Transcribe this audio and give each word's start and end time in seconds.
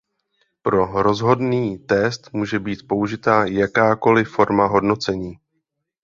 Pro 0.61 0.85
rozhodný 1.03 1.77
test 1.79 2.33
může 2.33 2.59
být 2.59 2.87
použita 2.87 3.45
jakákoli 3.45 4.23
forma 4.25 4.65
hodnocení. 4.67 5.37